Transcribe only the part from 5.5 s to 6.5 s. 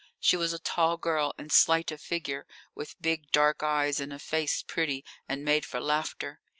for laughter.